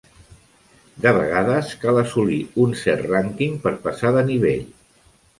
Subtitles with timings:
[1.01, 4.65] De vegades, cal assolir un cert rànquing per passar de nivell.